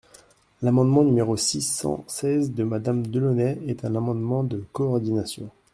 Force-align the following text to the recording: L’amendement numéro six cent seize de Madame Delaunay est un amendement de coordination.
L’amendement 0.63 1.03
numéro 1.03 1.37
six 1.37 1.61
cent 1.61 2.03
seize 2.07 2.55
de 2.55 2.63
Madame 2.63 3.05
Delaunay 3.05 3.59
est 3.67 3.85
un 3.85 3.93
amendement 3.95 4.43
de 4.43 4.65
coordination. 4.71 5.51